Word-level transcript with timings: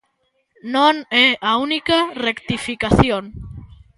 Non 0.73 0.95
é 1.25 1.27
a 1.49 1.51
única 1.67 1.97
rectificación. 2.27 3.23